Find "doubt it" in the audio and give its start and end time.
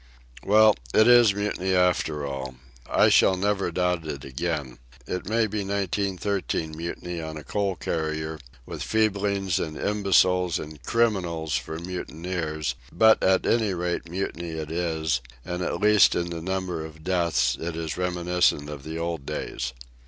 3.71-4.25